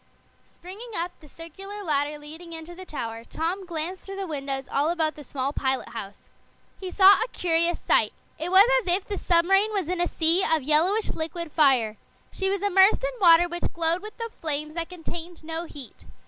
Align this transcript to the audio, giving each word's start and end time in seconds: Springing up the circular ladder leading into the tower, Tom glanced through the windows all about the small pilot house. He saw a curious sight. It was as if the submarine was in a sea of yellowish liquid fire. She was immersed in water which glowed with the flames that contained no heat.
Springing 0.47 0.93
up 0.97 1.11
the 1.19 1.27
circular 1.27 1.83
ladder 1.83 2.17
leading 2.17 2.53
into 2.53 2.73
the 2.73 2.85
tower, 2.85 3.23
Tom 3.23 3.63
glanced 3.65 4.03
through 4.03 4.15
the 4.15 4.25
windows 4.25 4.67
all 4.67 4.89
about 4.89 5.13
the 5.13 5.23
small 5.23 5.53
pilot 5.53 5.89
house. 5.89 6.31
He 6.79 6.89
saw 6.89 7.21
a 7.23 7.27
curious 7.31 7.79
sight. 7.79 8.11
It 8.39 8.49
was 8.51 8.67
as 8.81 8.91
if 8.91 9.05
the 9.07 9.19
submarine 9.19 9.71
was 9.73 9.89
in 9.89 10.01
a 10.01 10.07
sea 10.07 10.43
of 10.43 10.63
yellowish 10.63 11.11
liquid 11.11 11.51
fire. 11.51 11.97
She 12.31 12.49
was 12.49 12.63
immersed 12.63 13.03
in 13.03 13.11
water 13.21 13.47
which 13.47 13.71
glowed 13.73 14.01
with 14.01 14.17
the 14.17 14.31
flames 14.41 14.73
that 14.73 14.89
contained 14.89 15.43
no 15.43 15.65
heat. 15.65 16.03